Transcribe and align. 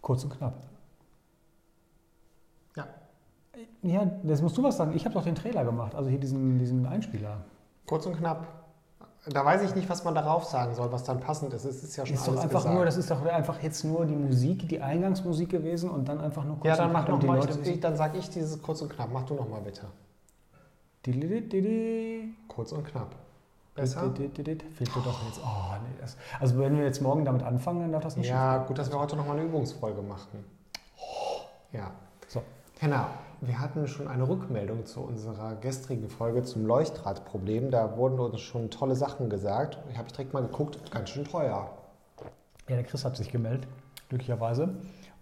Kurz 0.00 0.24
und 0.24 0.36
knapp. 0.36 0.62
Ja. 2.76 2.86
Ja, 3.82 4.10
das 4.22 4.42
musst 4.42 4.58
du 4.58 4.62
was 4.62 4.76
sagen. 4.76 4.92
Ich 4.94 5.04
habe 5.04 5.14
doch 5.14 5.24
den 5.24 5.34
Trailer 5.34 5.64
gemacht, 5.64 5.94
also 5.94 6.10
hier 6.10 6.18
diesen, 6.18 6.58
diesen 6.58 6.84
Einspieler. 6.86 7.44
Kurz 7.86 8.06
und 8.06 8.16
knapp. 8.16 8.46
Da 9.30 9.44
weiß 9.44 9.62
ich 9.62 9.74
nicht, 9.76 9.88
was 9.88 10.02
man 10.02 10.16
darauf 10.16 10.44
sagen 10.44 10.74
soll, 10.74 10.90
was 10.90 11.04
dann 11.04 11.20
passend 11.20 11.54
ist. 11.54 11.64
Es 11.64 11.84
ist 11.84 11.96
ja 11.96 12.04
schon 12.04 12.16
Ist 12.16 12.22
alles 12.22 12.34
doch 12.34 12.42
einfach 12.42 12.58
gesagt. 12.58 12.74
nur, 12.74 12.84
das 12.84 12.96
ist 12.96 13.10
doch 13.10 13.24
einfach 13.24 13.62
jetzt 13.62 13.84
nur 13.84 14.04
die 14.04 14.16
Musik, 14.16 14.68
die 14.68 14.80
Eingangsmusik 14.80 15.48
gewesen 15.48 15.90
und 15.90 16.08
dann 16.08 16.20
einfach 16.20 16.44
nur 16.44 16.56
kurz 16.56 16.66
ja, 16.66 16.76
dann 16.76 16.88
und 16.88 16.92
mach 16.92 17.04
knapp, 17.04 17.22
noch 17.22 17.28
mal. 17.28 17.38
Leute 17.38 17.70
Ich, 17.70 17.80
dann 17.80 17.96
sag 17.96 18.16
ich 18.16 18.28
dieses 18.30 18.60
kurz 18.60 18.82
und 18.82 18.90
knapp. 18.90 19.10
Mach 19.12 19.22
du 19.22 19.34
noch 19.34 19.48
mal 19.48 19.60
bitte. 19.60 19.86
Kurz 22.48 22.72
und 22.72 22.84
knapp. 22.84 23.14
Besser? 23.74 24.08
Dididididid. 24.08 24.62
Fehlt 24.74 24.94
dir 24.94 25.00
doch 25.00 25.24
jetzt. 25.26 25.40
Oh, 25.42 25.72
nee, 25.82 25.94
das, 26.00 26.16
also 26.40 26.58
wenn 26.58 26.76
wir 26.76 26.84
jetzt 26.84 27.00
morgen 27.00 27.24
damit 27.24 27.42
anfangen, 27.42 27.80
dann 27.80 27.92
darf 27.92 28.02
das 28.02 28.16
nicht 28.16 28.28
Ja, 28.28 28.58
gut, 28.58 28.78
dass 28.78 28.90
wir 28.92 28.98
heute 28.98 29.16
noch 29.16 29.26
mal 29.26 29.32
eine 29.36 29.44
Übungsfolge 29.46 30.02
machen. 30.02 30.44
Ja. 31.72 31.90
So. 32.28 32.42
Henna, 32.80 33.08
wir 33.40 33.58
hatten 33.60 33.86
schon 33.86 34.08
eine 34.08 34.28
Rückmeldung 34.28 34.84
zu 34.84 35.00
unserer 35.00 35.54
gestrigen 35.54 36.08
Folge 36.10 36.42
zum 36.42 36.66
Leuchtradproblem. 36.66 37.70
Da 37.70 37.96
wurden 37.96 38.18
uns 38.20 38.40
schon 38.42 38.70
tolle 38.70 38.94
Sachen 38.94 39.30
gesagt. 39.30 39.78
Ich 39.90 39.96
habe 39.96 40.08
direkt 40.10 40.34
mal 40.34 40.42
geguckt, 40.42 40.90
ganz 40.90 41.08
schön 41.10 41.24
teuer. 41.24 41.70
Ja, 42.68 42.76
der 42.76 42.84
Chris 42.84 43.04
hat 43.04 43.16
sich 43.16 43.30
gemeldet, 43.30 43.66
glücklicherweise. 44.10 44.74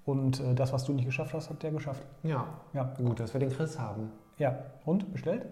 Und 0.05 0.41
äh, 0.41 0.55
das, 0.55 0.73
was 0.73 0.85
du 0.85 0.93
nicht 0.93 1.05
geschafft 1.05 1.35
hast, 1.35 1.51
hat 1.51 1.63
der 1.63 1.71
geschafft. 1.71 2.03
Ja, 2.25 2.47
Ja, 2.73 2.93
gut, 2.97 3.21
dass 3.21 3.33
wir 3.33 3.39
den 3.41 3.51
Chris 3.51 3.79
haben. 3.79 4.11
ja. 4.39 4.59
Und 4.85 5.13
bestellt? 5.13 5.47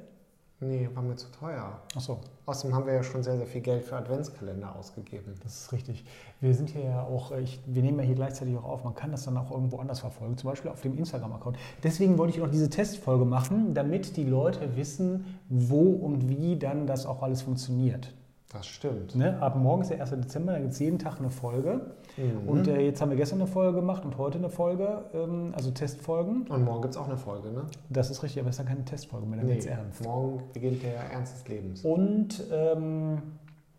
Nee, 0.61 0.89
war 0.95 1.03
mir 1.03 1.17
zu 1.17 1.31
teuer. 1.31 1.81
Ach 1.95 2.01
so, 2.01 2.21
Außerdem 2.49 2.75
haben 2.75 2.87
wir 2.87 2.95
ja 2.95 3.03
schon 3.03 3.23
sehr, 3.23 3.37
sehr 3.37 3.47
viel 3.47 3.61
Geld 3.61 3.85
für 3.85 3.97
Adventskalender 3.97 4.75
ausgegeben. 4.75 5.35
das 5.43 5.65
ist 5.65 5.73
richtig. 5.73 6.07
Wir 6.41 6.55
sind 6.55 6.71
hier 6.71 6.83
ja 6.83 7.03
auch, 7.03 7.31
äh, 7.31 7.43
ich, 7.43 7.61
wir 7.67 7.83
nehmen 7.83 7.99
ja 7.99 8.07
hier 8.07 8.15
gleichzeitig 8.15 8.57
auch 8.57 8.65
auf. 8.65 8.85
Man 8.85 8.95
kann 8.95 9.11
das 9.11 9.25
dann 9.27 9.37
auch 9.37 9.51
irgendwo 9.51 9.77
anders 9.77 10.01
verfolgen, 10.01 10.39
zum 10.39 10.49
Beispiel 10.49 10.71
auf 10.71 10.81
dem 10.81 10.97
Instagram-Account. 10.97 11.59
Deswegen 11.83 12.17
wollte 12.17 12.33
ich 12.33 12.39
noch 12.43 12.51
diese 12.51 12.71
Testfolge 12.71 13.27
machen, 13.27 13.75
damit 13.75 14.17
die 14.17 14.25
Leute 14.25 14.77
wissen, 14.77 15.27
wo 15.51 15.91
und 15.91 16.31
wie 16.31 16.59
dann 16.59 16.87
das 16.87 17.05
auch 17.05 17.23
alles 17.23 17.43
funktioniert. 17.43 18.15
Das 18.51 18.67
stimmt. 18.67 19.15
Ne? 19.15 19.41
Ab 19.43 19.57
morgen 19.57 19.83
ist 19.83 19.91
der 19.91 20.01
1. 20.01 20.11
Dezember, 20.11 20.53
da 20.53 20.59
gibt 20.59 20.73
es 20.73 20.79
jeden 20.79 20.99
Tag 20.99 21.19
eine 21.19 21.29
Folge. 21.29 21.93
Mhm. 22.17 22.49
Und 22.49 22.67
äh, 22.67 22.81
jetzt 22.81 23.03
haben 23.03 23.11
wir 23.11 23.17
gestern 23.17 23.41
eine 23.41 23.47
Folge 23.47 23.77
gemacht 23.81 24.07
und 24.07 24.17
heute 24.17 24.39
eine 24.39 24.49
Folge, 24.49 25.05
ähm, 25.13 25.53
also 25.55 25.71
Testfolgen. 25.71 26.47
Und 26.49 26.65
morgen 26.65 26.81
gibt 26.81 26.95
es 26.95 27.01
auch 27.01 27.07
eine 27.07 27.19
Folge, 27.19 27.51
ne? 27.51 27.67
Das 27.91 28.11
ist 28.11 28.23
richtig, 28.23 28.41
aber 28.41 28.49
es 28.49 28.55
ist 28.55 28.61
dann 28.61 28.69
keine 28.69 28.85
Testfolge 28.87 29.27
mehr, 29.27 29.41
dann 29.41 29.49
wird's 29.49 29.67
ernst. 29.67 30.03
morgen 30.03 30.43
beginnt 30.55 30.83
der 30.83 30.95
Ernst 31.11 31.35
des 31.35 31.49
Lebens. 31.49 31.85
Und 31.85 32.43
ähm, 32.51 33.21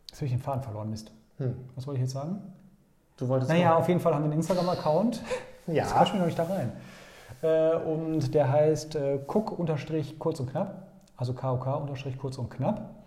jetzt 0.08 0.17
habe 0.17 0.25
ich 0.25 0.31
den 0.31 0.40
Faden 0.40 0.62
verloren, 0.62 0.92
Mist. 0.92 1.12
Hm. 1.38 1.56
Was 1.75 1.88
wollte 1.88 1.97
ich 1.97 2.03
jetzt 2.03 2.14
sagen? 2.14 2.40
Du 3.17 3.28
wolltest 3.28 3.50
Naja, 3.50 3.75
auf 3.75 3.88
jeden 3.88 4.00
Fall 4.00 4.14
haben 4.14 4.22
wir 4.22 4.25
einen 4.31 4.40
Instagram-Account. 4.40 5.22
Ja. 5.72 5.84
quatsch 5.86 6.14
mich 6.14 6.20
noch 6.20 6.25
nicht 6.25 6.40
da 6.40 6.45
rein. 6.45 6.72
Äh, 7.44 7.75
und 7.78 8.34
der 8.34 8.52
heißt 8.52 8.95
äh, 8.95 9.20
cook-kurz 9.28 10.40
und 10.40 10.50
knapp, 10.50 10.88
also 11.16 11.34
KOK-kurz 11.34 12.40
und 12.40 12.50
knapp. 12.50 12.98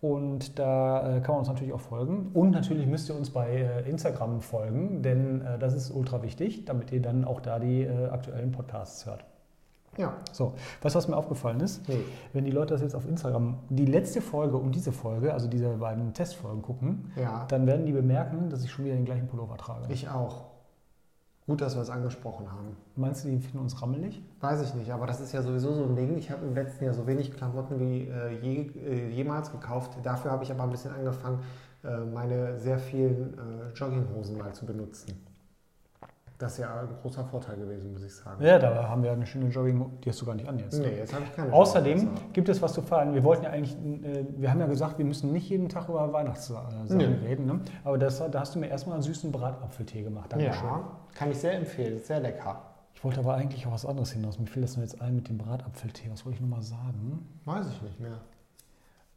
Und 0.00 0.58
da 0.58 1.16
äh, 1.16 1.20
kann 1.20 1.32
man 1.34 1.40
uns 1.40 1.48
natürlich 1.48 1.74
auch 1.74 1.80
folgen. 1.80 2.30
Und 2.32 2.52
natürlich 2.52 2.86
müsst 2.86 3.08
ihr 3.10 3.16
uns 3.16 3.30
bei 3.30 3.48
äh, 3.50 3.88
Instagram 3.88 4.40
folgen, 4.40 5.02
denn 5.02 5.42
äh, 5.42 5.58
das 5.58 5.74
ist 5.74 5.90
ultra 5.90 6.22
wichtig, 6.22 6.64
damit 6.64 6.90
ihr 6.90 7.02
dann 7.02 7.24
auch 7.24 7.40
da 7.40 7.58
die 7.58 7.82
äh, 7.82 8.06
aktuellen 8.08 8.50
Podcasts 8.50 9.04
hört. 9.04 9.24
Ja. 9.98 10.14
So, 10.32 10.54
weißt 10.82 10.94
du, 10.94 10.98
was 10.98 11.08
mir 11.08 11.16
aufgefallen 11.16 11.60
ist? 11.60 11.86
Nee. 11.88 12.00
Wenn 12.32 12.44
die 12.44 12.50
Leute 12.52 12.72
das 12.74 12.80
jetzt 12.80 12.94
auf 12.94 13.06
Instagram, 13.06 13.58
die 13.68 13.84
letzte 13.86 14.22
Folge 14.22 14.56
und 14.56 14.74
diese 14.74 14.92
Folge, 14.92 15.34
also 15.34 15.48
diese 15.48 15.68
beiden 15.76 16.14
Testfolgen 16.14 16.62
gucken, 16.62 17.12
Ja. 17.16 17.44
dann 17.48 17.66
werden 17.66 17.84
die 17.84 17.92
bemerken, 17.92 18.48
dass 18.48 18.64
ich 18.64 18.70
schon 18.70 18.84
wieder 18.86 18.94
den 18.94 19.04
gleichen 19.04 19.26
Pullover 19.26 19.56
trage. 19.58 19.92
Ich 19.92 20.08
auch. 20.08 20.44
Gut, 21.50 21.62
dass 21.62 21.74
wir 21.74 21.82
es 21.82 21.90
angesprochen 21.90 22.46
haben. 22.52 22.76
Meinst 22.94 23.24
du, 23.24 23.28
die 23.28 23.40
finden 23.40 23.58
uns 23.58 23.82
rammelig? 23.82 24.22
Weiß 24.40 24.62
ich 24.62 24.72
nicht, 24.74 24.92
aber 24.92 25.08
das 25.08 25.20
ist 25.20 25.32
ja 25.32 25.42
sowieso 25.42 25.74
so 25.74 25.82
ein 25.82 25.96
Ding. 25.96 26.16
Ich 26.16 26.30
habe 26.30 26.46
im 26.46 26.54
letzten 26.54 26.84
Jahr 26.84 26.94
so 26.94 27.08
wenig 27.08 27.32
Klamotten 27.32 27.80
wie 27.80 28.06
äh, 28.06 28.38
je, 28.40 28.70
äh, 28.78 29.08
jemals 29.08 29.50
gekauft. 29.50 29.98
Dafür 30.04 30.30
habe 30.30 30.44
ich 30.44 30.52
aber 30.52 30.62
ein 30.62 30.70
bisschen 30.70 30.92
angefangen, 30.92 31.40
äh, 31.82 32.04
meine 32.04 32.56
sehr 32.60 32.78
vielen 32.78 33.34
äh, 33.34 33.74
Jogginghosen 33.74 34.38
mal 34.38 34.52
zu 34.52 34.64
benutzen. 34.64 35.12
Das 36.40 36.52
ist 36.52 36.58
ja 36.58 36.74
ein 36.80 36.88
großer 37.02 37.22
Vorteil 37.26 37.56
gewesen, 37.58 37.92
muss 37.92 38.02
ich 38.02 38.14
sagen. 38.14 38.42
Ja, 38.42 38.58
da 38.58 38.88
haben 38.88 39.02
wir 39.02 39.12
eine 39.12 39.26
schöne 39.26 39.50
Jogging, 39.50 39.98
die 40.02 40.08
hast 40.08 40.22
du 40.22 40.24
gar 40.24 40.34
nicht 40.34 40.48
an 40.48 40.58
jetzt. 40.58 40.78
Nee, 40.78 40.96
jetzt 40.96 41.12
habe 41.12 41.24
ich 41.24 41.32
keine 41.36 41.52
Außerdem 41.52 42.08
gibt 42.32 42.48
es 42.48 42.62
was 42.62 42.72
zu 42.72 42.80
feiern. 42.80 43.12
Wir 43.12 43.22
wollten 43.24 43.44
ja 43.44 43.50
eigentlich, 43.50 43.76
äh, 43.76 44.24
wir 44.38 44.50
haben 44.50 44.58
ja 44.58 44.66
gesagt, 44.66 44.96
wir 44.96 45.04
müssen 45.04 45.32
nicht 45.32 45.50
jeden 45.50 45.68
Tag 45.68 45.90
über 45.90 46.10
Weihnachtssachen 46.14 46.96
Nee. 46.96 47.04
reden. 47.04 47.44
Ne? 47.44 47.60
Aber 47.84 47.98
das, 47.98 48.18
da 48.30 48.40
hast 48.40 48.54
du 48.54 48.58
mir 48.58 48.68
erstmal 48.68 48.94
einen 48.94 49.02
süßen 49.02 49.30
Bratapfeltee 49.30 50.02
gemacht. 50.02 50.32
Dankeschön. 50.32 50.64
Ja, 50.66 50.90
kann 51.14 51.30
ich 51.30 51.36
sehr 51.38 51.52
empfehlen. 51.54 51.96
Ist 51.96 52.06
sehr 52.06 52.20
lecker. 52.20 52.62
Ich 52.94 53.04
wollte 53.04 53.20
aber 53.20 53.34
eigentlich 53.34 53.66
auch 53.66 53.72
was 53.72 53.84
anderes 53.84 54.12
hinaus. 54.12 54.38
Mir 54.38 54.46
fiel 54.46 54.62
das 54.62 54.76
nur 54.76 54.84
jetzt 54.84 55.00
ein 55.02 55.14
mit 55.16 55.28
dem 55.28 55.36
Bratapfeltee. 55.36 56.10
Was 56.10 56.24
wollte 56.24 56.36
ich 56.36 56.40
nochmal 56.40 56.62
sagen? 56.62 57.26
Weiß 57.44 57.66
ich 57.68 57.82
nicht 57.82 58.00
mehr. 58.00 58.18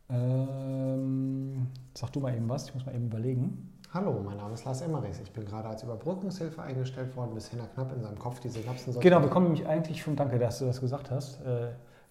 Ähm, 0.10 1.68
sag 1.94 2.12
du 2.12 2.20
mal 2.20 2.36
eben 2.36 2.50
was, 2.50 2.68
ich 2.68 2.74
muss 2.74 2.86
mal 2.86 2.94
eben 2.96 3.06
überlegen. 3.06 3.73
Hallo, 3.94 4.20
mein 4.26 4.38
Name 4.38 4.56
ist 4.56 4.66
Lars 4.66 4.82
Emmerichs. 4.82 5.20
Ich 5.20 5.32
bin 5.32 5.46
gerade 5.46 5.68
als 5.70 5.84
Überbrückungshilfe 5.84 6.62
eingestellt 6.64 7.16
worden, 7.16 7.36
bis 7.36 7.52
Henna 7.52 7.66
knapp 7.76 7.94
in 7.96 8.02
seinem 8.02 8.18
Kopf 8.18 8.40
die 8.40 8.50
Synapsen. 8.50 9.00
Genau, 9.00 9.22
wir 9.22 9.30
kommen 9.30 9.48
nämlich 9.52 9.68
eigentlich 9.68 10.02
schon, 10.02 10.16
danke, 10.16 10.40
dass 10.40 10.60
du 10.60 10.66
das 10.66 10.82
gesagt 10.82 11.12
hast, 11.12 11.40
äh, 11.46 11.68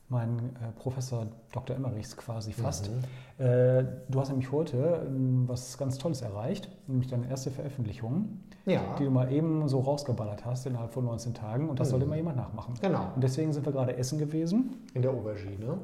mein 0.08 0.38
äh, 0.38 0.70
Professor 0.78 1.26
Dr. 1.52 1.74
Emmerichs 1.74 2.16
quasi 2.16 2.52
fast. 2.52 2.88
Mhm. 2.90 3.44
Äh, 3.44 3.84
du 4.08 4.20
hast 4.20 4.28
nämlich 4.28 4.52
heute 4.52 5.06
ähm, 5.08 5.48
was 5.48 5.76
ganz 5.76 5.98
Tolles 5.98 6.22
erreicht, 6.22 6.68
nämlich 6.86 7.08
deine 7.08 7.28
erste 7.28 7.50
Veröffentlichung, 7.50 8.38
Ja, 8.64 8.80
die 9.00 9.04
du 9.04 9.10
mal 9.10 9.32
eben 9.32 9.66
so 9.68 9.80
rausgeballert 9.80 10.44
hast 10.44 10.66
innerhalb 10.66 10.92
von 10.92 11.04
19 11.04 11.34
Tagen 11.34 11.68
und 11.68 11.80
das 11.80 11.88
sollte 11.88 12.04
Mhm. 12.04 12.10
mal 12.10 12.16
jemand 12.16 12.36
nachmachen. 12.36 12.74
genau. 12.80 13.08
Und 13.16 13.24
deswegen 13.24 13.52
sind 13.52 13.66
wir 13.66 13.72
gerade 13.72 13.96
essen 13.96 14.20
gewesen. 14.20 14.76
In 14.94 15.02
der 15.02 15.10
Aubergine. 15.10 15.78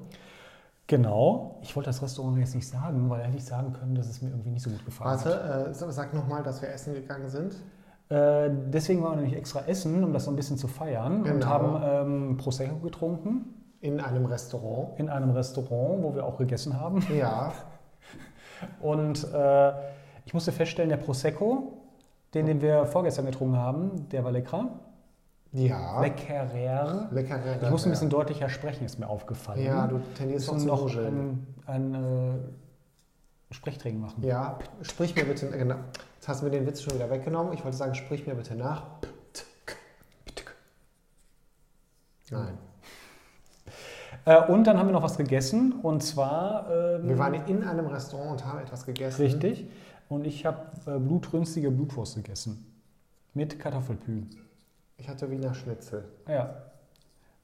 Genau. 0.89 1.59
Ich 1.63 1.77
wollte 1.77 1.91
das 1.91 2.03
Restaurant 2.03 2.39
jetzt 2.39 2.55
nicht 2.55 2.67
sagen, 2.67 3.09
weil 3.11 3.23
hätte 3.23 3.37
ich 3.37 3.45
sagen 3.45 3.73
können, 3.75 3.95
dass 3.95 4.09
es 4.09 4.21
mir 4.23 4.31
irgendwie 4.31 4.51
nicht 4.51 4.63
so 4.63 4.71
gut 4.71 4.85
gefallen 4.85 5.11
hat. 5.11 5.25
Warte, 5.27 5.71
äh, 5.71 5.93
sag 5.93 6.15
nochmal, 6.15 6.43
dass 6.43 6.61
wir 6.63 6.71
essen 6.71 6.95
gegangen 6.95 7.29
sind. 7.29 7.55
Äh, 8.09 8.51
deswegen 8.73 9.03
waren 9.03 9.13
wir 9.13 9.17
nämlich 9.23 9.37
extra 9.37 9.61
essen, 9.67 10.03
um 10.03 10.13
das 10.15 10.25
so 10.25 10.31
ein 10.31 10.37
bisschen 10.37 10.57
zu 10.57 10.67
feiern 10.67 11.19
und 11.19 11.25
Genau. 11.25 11.47
haben 11.47 11.83
ähm, 12.31 12.37
Prosecco 12.39 12.77
getrunken 12.77 13.55
In 13.81 14.01
einem 14.01 14.25
Restaurant. 14.25 14.99
in 14.99 15.11
einem 15.11 15.31
Restaurant, 15.31 16.03
wo 16.03 16.15
wir 16.15 16.25
auch 16.25 16.39
gegessen 16.39 16.81
haben. 16.81 17.05
Ja, 17.17 17.53
Und 18.81 19.31
äh, 19.33 19.73
ich 20.25 20.35
musste 20.35 20.51
feststellen, 20.53 20.89
der 20.89 20.97
Prosecco, 20.97 21.75
den, 22.35 22.47
den 22.47 22.61
wir 22.61 22.87
vorgestern 22.87 23.27
getrunken 23.27 23.57
haben, 23.57 24.09
der 24.11 24.25
war 24.25 24.33
lecker. 24.33 24.71
Ja. 25.53 26.01
Leckerer. 26.01 27.09
Lecker. 27.11 27.63
Ich 27.63 27.71
musste 27.71 27.89
ein 27.89 27.93
bisschen 27.93 28.11
deutlicher 28.11 28.49
sprechen, 28.49 28.85
ist 28.85 28.99
mir 28.99 29.09
aufgefallen. 29.09 29.65
Ja, 29.65 29.87
du 29.87 30.01
tendierst 30.17 30.49
auch 30.51 30.59
noch 30.59 30.83
nuscheln. 30.83 31.47
ein, 31.67 31.95
ein 31.95 32.35
äh, 33.51 33.55
Sprechtraining 33.55 34.01
machen. 34.01 34.23
Ja, 34.23 34.59
sprich 34.83 35.15
mir 35.15 35.25
bitte, 35.25 35.49
genau. 35.49 35.77
Jetzt 36.17 36.29
hast 36.29 36.41
du 36.43 36.47
mir 36.47 36.51
den 36.51 36.67
Witz 36.67 36.83
schon 36.83 36.95
wieder 36.95 37.09
weggenommen. 37.11 37.53
Ich 37.55 37.65
wollte 37.65 37.77
sagen, 37.77 37.95
sprich 37.95 38.27
mir 38.27 38.35
bitte 38.35 38.55
nach. 38.55 38.85
Nein. 42.31 42.59
Äh, 44.27 44.53
und 44.53 44.65
dann 44.65 44.79
haben 44.79 44.89
wir 44.89 44.93
noch 44.93 45.03
was 45.03 45.17
gegessen 45.17 45.81
und 45.83 46.03
zwar. 46.03 46.71
Ähm, 46.71 47.09
Wir 47.09 47.19
waren 47.19 47.35
in 47.47 47.65
einem 47.65 47.87
Restaurant 47.87 48.33
und 48.33 48.45
haben 48.45 48.59
etwas 48.59 48.85
gegessen. 48.85 49.23
Richtig. 49.23 49.67
Und 50.11 50.27
ich 50.27 50.45
habe 50.45 50.67
äh, 50.87 50.99
blutrünstige 50.99 51.71
Blutwurst 51.71 52.17
gegessen. 52.17 52.67
Mit 53.33 53.59
Kartoffelpü. 53.59 54.25
Ich 54.99 55.09
hatte 55.09 55.31
Wiener 55.31 55.55
Schnitzel 55.55 56.05
Ja. 56.27 56.51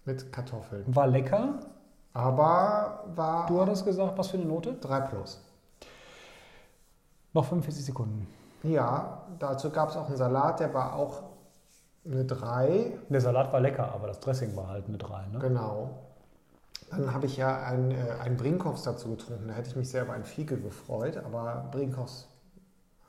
mit 0.04 0.32
Kartoffeln. 0.32 0.84
War 0.94 1.06
lecker. 1.06 1.54
Aber 2.12 3.04
war 3.14 3.46
Du 3.46 3.60
hattest 3.60 3.84
gesagt, 3.84 4.16
was 4.18 4.28
für 4.28 4.36
eine 4.36 4.46
Note? 4.46 4.74
3 4.74 5.00
plus. 5.00 5.40
Noch 7.32 7.44
45 7.46 7.84
Sekunden. 7.86 8.28
Ja, 8.62 9.22
dazu 9.38 9.70
gab 9.70 9.90
es 9.90 9.96
auch 9.96 10.06
einen 10.06 10.16
Salat, 10.16 10.60
der 10.60 10.72
war 10.72 10.94
auch 10.94 11.22
eine 12.04 12.24
3. 12.24 12.92
Der 13.08 13.20
Salat 13.20 13.52
war 13.52 13.60
lecker, 13.60 13.92
aber 13.92 14.06
das 14.08 14.20
Dressing 14.20 14.54
war 14.56 14.68
halt 14.68 14.86
eine 14.86 14.98
3. 14.98 15.26
Ne? 15.32 15.38
Genau. 15.40 15.90
Dann 16.90 17.12
habe 17.12 17.26
ich 17.26 17.36
ja 17.36 17.62
einen, 17.64 17.90
äh, 17.90 17.96
einen 18.22 18.36
Brinkhoffs 18.36 18.82
dazu 18.84 19.08
getrunken. 19.10 19.48
Da 19.48 19.54
hätte 19.54 19.70
ich 19.70 19.76
mich 19.76 19.88
sehr 19.88 20.02
über 20.02 20.12
einen 20.12 20.24
Fiege 20.24 20.56
gefreut, 20.56 21.16
aber 21.16 21.66
Brinkhoffs 21.72 22.28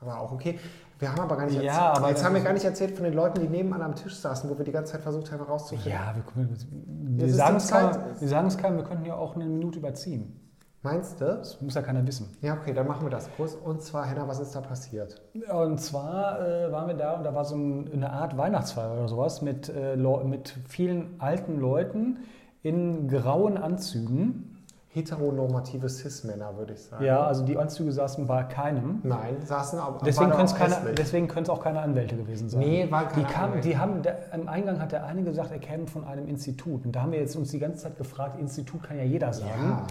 war 0.00 0.20
auch 0.20 0.32
okay. 0.32 0.58
Wir 0.98 1.10
haben 1.10 1.20
aber 1.20 1.36
gar 1.36 1.46
nicht 1.46 1.60
Ja, 1.62 1.90
erzählt. 1.90 2.08
Jetzt 2.08 2.24
haben 2.24 2.34
wir 2.34 2.42
gar 2.42 2.52
nicht 2.52 2.64
erzählt 2.64 2.94
von 2.94 3.04
den 3.04 3.14
Leuten, 3.14 3.40
die 3.40 3.48
nebenan 3.48 3.82
am 3.82 3.94
Tisch 3.94 4.16
saßen, 4.16 4.48
wo 4.48 4.56
wir 4.56 4.64
die 4.64 4.72
ganze 4.72 4.92
Zeit 4.92 5.02
versucht 5.02 5.30
haben 5.30 5.42
rauszufinden. 5.42 5.92
Ja, 5.92 6.14
wir, 6.14 6.46
wir, 6.46 7.26
wir 7.26 7.34
sagen 7.34 7.56
es 7.56 7.68
keinem, 7.68 7.92
wir 8.18 8.56
keinem, 8.56 8.76
wir 8.78 8.84
könnten 8.84 9.04
ja 9.04 9.14
auch 9.14 9.34
eine 9.34 9.44
Minute 9.44 9.78
überziehen. 9.78 10.40
Meinst 10.82 11.20
du? 11.20 11.24
Das 11.24 11.60
muss 11.60 11.74
ja 11.74 11.82
keiner 11.82 12.06
wissen. 12.06 12.28
Ja, 12.42 12.54
okay, 12.54 12.72
dann 12.72 12.86
machen 12.86 13.04
wir 13.04 13.10
das 13.10 13.28
kurz. 13.36 13.54
Und 13.54 13.82
zwar, 13.82 14.06
Henna, 14.06 14.28
was 14.28 14.38
ist 14.38 14.54
da 14.54 14.60
passiert? 14.60 15.20
Und 15.52 15.80
zwar 15.80 16.40
äh, 16.40 16.70
waren 16.70 16.86
wir 16.86 16.94
da 16.94 17.14
und 17.14 17.24
da 17.24 17.34
war 17.34 17.44
so 17.44 17.56
ein, 17.56 17.92
eine 17.92 18.12
Art 18.12 18.38
Weihnachtsfeier 18.38 18.92
oder 18.92 19.08
sowas 19.08 19.42
mit, 19.42 19.68
äh, 19.68 19.96
mit 19.96 20.56
vielen 20.68 21.20
alten 21.20 21.58
Leuten 21.58 22.20
in 22.62 23.08
grauen 23.08 23.58
Anzügen. 23.58 24.55
Heteronormative 24.96 25.88
Cis-Männer, 25.90 26.56
würde 26.56 26.72
ich 26.72 26.82
sagen. 26.82 27.04
Ja, 27.04 27.22
also 27.26 27.44
die 27.44 27.58
Anzüge 27.58 27.92
saßen 27.92 28.26
bei 28.26 28.42
keinem. 28.44 29.00
Nein, 29.02 29.36
saßen 29.44 29.78
aber 29.78 30.00
Deswegen 30.04 30.30
können 30.30 30.46
es 30.46 30.54
auch 30.54 30.58
keine, 30.58 30.94
deswegen 30.94 31.28
können 31.28 31.44
es 31.44 31.50
auch 31.50 31.62
keine 31.62 31.80
Anwälte 31.80 32.16
gewesen 32.16 32.48
sein. 32.48 32.60
Nee, 32.60 32.84
die 32.84 32.90
keine 32.90 33.26
kamen, 33.26 33.44
Anwälte. 33.44 33.68
die 33.68 33.78
haben, 33.78 34.02
der, 34.02 34.32
Im 34.32 34.48
Eingang 34.48 34.80
hat 34.80 34.92
der 34.92 35.04
eine 35.04 35.22
gesagt, 35.22 35.52
er 35.52 35.58
käme 35.58 35.86
von 35.86 36.04
einem 36.06 36.26
Institut. 36.26 36.86
Und 36.86 36.92
da 36.96 37.02
haben 37.02 37.12
wir 37.12 37.20
jetzt 37.20 37.36
uns 37.36 37.50
die 37.50 37.58
ganze 37.58 37.80
Zeit 37.84 37.98
gefragt, 37.98 38.40
Institut 38.40 38.82
kann 38.82 38.96
ja 38.96 39.04
jeder 39.04 39.32
sagen. 39.32 39.50
Ja, 39.68 39.86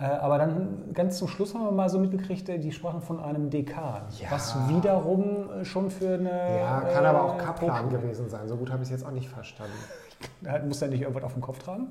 Äh, 0.00 0.04
aber 0.16 0.38
dann 0.38 0.92
ganz 0.94 1.18
zum 1.18 1.28
Schluss 1.28 1.54
haben 1.54 1.64
wir 1.64 1.70
mal 1.70 1.90
so 1.90 1.98
mitgekriegt, 1.98 2.48
äh, 2.48 2.58
die 2.58 2.72
sprachen 2.72 3.02
von 3.02 3.20
einem 3.22 3.50
Dekan. 3.50 4.02
Ja. 4.18 4.30
Was 4.30 4.56
wiederum 4.68 5.50
äh, 5.60 5.64
schon 5.66 5.90
für 5.90 6.14
eine. 6.14 6.30
ja, 6.58 6.80
kann 6.80 7.04
aber 7.04 7.22
auch 7.22 7.34
äh, 7.34 7.38
Kaplan 7.44 7.90
gewesen 7.90 8.30
sein. 8.30 8.48
So 8.48 8.56
gut 8.56 8.70
habe 8.70 8.82
ich 8.82 8.88
es 8.88 8.92
jetzt 8.92 9.06
auch 9.06 9.12
nicht 9.12 9.28
verstanden. 9.28 9.74
Da 10.40 10.58
Muss 10.60 10.80
er 10.80 10.86
nicht 10.88 11.02
irgendwas 11.02 11.24
auf 11.24 11.32
dem 11.32 11.42
Kopf 11.42 11.58
tragen? 11.58 11.88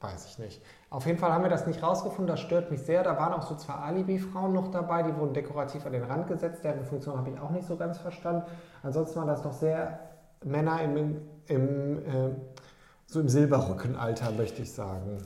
Weiß 0.00 0.26
ich 0.26 0.38
nicht. 0.38 0.62
Auf 0.90 1.06
jeden 1.06 1.18
Fall 1.18 1.32
haben 1.32 1.42
wir 1.42 1.50
das 1.50 1.66
nicht 1.66 1.82
rausgefunden, 1.82 2.28
das 2.28 2.40
stört 2.40 2.70
mich 2.70 2.82
sehr. 2.82 3.02
Da 3.02 3.18
waren 3.18 3.32
auch 3.32 3.42
so 3.42 3.56
zwei 3.56 3.74
Alibi-Frauen 3.74 4.52
noch 4.52 4.70
dabei, 4.70 5.02
die 5.02 5.16
wurden 5.16 5.34
dekorativ 5.34 5.84
an 5.86 5.92
den 5.92 6.04
Rand 6.04 6.28
gesetzt. 6.28 6.62
Deren 6.62 6.84
Funktion 6.84 7.18
habe 7.18 7.30
ich 7.30 7.40
auch 7.40 7.50
nicht 7.50 7.66
so 7.66 7.76
ganz 7.76 7.98
verstanden. 7.98 8.44
Ansonsten 8.84 9.18
waren 9.18 9.26
das 9.26 9.42
doch 9.42 9.52
sehr 9.52 9.98
Männer 10.44 10.80
im, 10.82 11.16
im, 11.46 11.98
äh, 11.98 12.30
so 13.06 13.20
im 13.20 13.28
Silberrückenalter, 13.28 14.30
möchte 14.30 14.62
ich 14.62 14.72
sagen. 14.72 15.18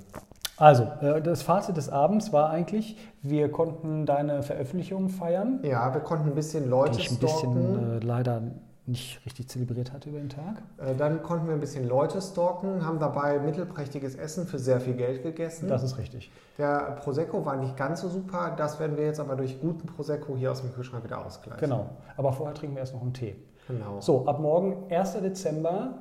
Also, 0.57 0.85
äh, 1.03 1.21
das 1.21 1.43
Fazit 1.43 1.77
des 1.77 1.91
Abends 1.91 2.33
war 2.33 2.49
eigentlich, 2.49 2.97
wir 3.21 3.51
konnten 3.51 4.07
deine 4.07 4.43
Veröffentlichung 4.43 5.11
feiern, 5.11 5.61
Ja, 5.65 5.93
wir 5.93 6.01
konnten 6.01 6.29
ein 6.29 6.35
bisschen 6.35 6.71
Leute 6.71 6.93
die 6.93 7.01
ich 7.01 7.11
ein 7.11 7.19
bisschen 7.19 7.97
äh, 7.97 7.99
leider 7.99 8.43
nicht 8.87 9.25
richtig 9.25 9.49
zelebriert 9.49 9.93
hatte 9.93 10.09
über 10.11 10.19
den 10.19 10.29
Tag. 10.29 10.61
Äh, 10.79 10.95
Dann 10.97 11.23
konnten 11.23 11.47
wir 11.47 11.55
ein 11.55 11.61
bisschen 11.61 11.87
Leute 11.87 12.21
stalken, 12.21 12.85
haben 12.85 12.99
dabei 12.99 13.39
mittelprächtiges 13.39 14.17
Essen 14.17 14.47
für 14.47 14.59
sehr 14.59 14.81
viel 14.81 14.95
Geld 14.95 15.23
gegessen. 15.23 15.69
Das 15.69 15.83
ist 15.85 15.99
richtig. 15.99 16.33
Der 16.59 16.97
Prosecco 17.01 17.45
war 17.47 17.57
nicht 17.57 17.77
ganz 17.77 18.01
so 18.01 18.09
super, 18.09 18.55
das 18.57 18.81
werden 18.81 18.97
wir 18.97 19.05
jetzt 19.05 19.21
aber 19.21 19.37
durch 19.37 19.61
guten 19.61 19.87
Prosecco 19.87 20.37
hier 20.37 20.51
aus 20.51 20.63
dem 20.63 20.73
Kühlschrank 20.73 21.05
wieder 21.05 21.25
ausgleichen. 21.25 21.61
Genau. 21.61 21.91
Aber 22.17 22.33
vorher 22.33 22.55
trinken 22.55 22.75
wir 22.75 22.81
erst 22.81 22.95
noch 22.95 23.03
einen 23.03 23.15
Tee. 23.15 23.37
genau. 23.69 24.01
So, 24.01 24.27
ab 24.27 24.41
morgen, 24.41 24.93
1. 24.93 25.13
Dezember, 25.21 25.99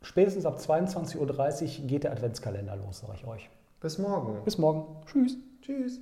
spätestens 0.00 0.46
ab 0.46 0.56
22.30 0.58 1.18
Uhr 1.82 1.86
geht 1.86 2.04
der 2.04 2.12
Adventskalender 2.12 2.76
los, 2.76 3.00
sage 3.00 3.12
ich 3.16 3.26
euch. 3.26 3.50
Bis 3.80 3.98
morgen. 3.98 4.42
Bis 4.44 4.56
morgen. 4.56 4.96
Tschüss. 5.04 5.36
Tschüss. 5.60 6.00